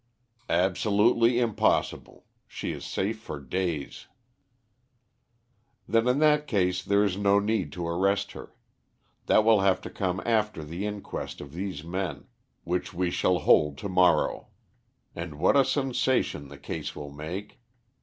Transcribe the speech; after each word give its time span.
"Absolutely 0.49 1.39
impossible. 1.39 2.25
She 2.47 2.71
is 2.71 2.83
safe 2.83 3.19
for 3.19 3.39
days." 3.39 4.07
"Then 5.87 6.07
in 6.07 6.17
that 6.17 6.47
case 6.47 6.81
there 6.81 7.03
is 7.03 7.17
no 7.17 7.37
need 7.37 7.71
to 7.73 7.85
arrest 7.87 8.31
her. 8.31 8.51
That 9.27 9.45
will 9.45 9.59
have 9.59 9.79
to 9.81 9.91
come 9.91 10.19
after 10.25 10.63
the 10.63 10.87
inquest 10.87 11.39
on 11.39 11.49
these 11.49 11.83
men, 11.83 12.25
which 12.63 12.95
we 12.95 13.11
shall 13.11 13.37
hold 13.37 13.77
to 13.77 13.89
morrow. 13.89 14.47
And 15.15 15.37
what 15.37 15.55
a 15.55 15.63
sensation 15.63 16.47
the 16.47 16.57
case 16.57 16.95
will 16.95 17.11
make! 17.11 17.59